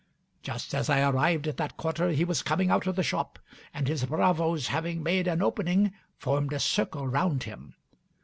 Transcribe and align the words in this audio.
Just 0.41 0.73
as 0.73 0.89
I 0.89 1.01
arrived 1.01 1.47
at 1.47 1.57
that 1.57 1.77
quarter 1.77 2.09
he 2.09 2.25
was 2.25 2.41
coming 2.41 2.71
out 2.71 2.87
of 2.87 2.95
the 2.95 3.03
shop, 3.03 3.37
and 3.71 3.87
his 3.87 4.03
bravoes, 4.03 4.69
having 4.69 5.03
made 5.03 5.27
an 5.27 5.43
opening, 5.43 5.93
formed 6.17 6.53
a 6.53 6.59
circle 6.59 7.07
round 7.07 7.43
him. 7.43 7.75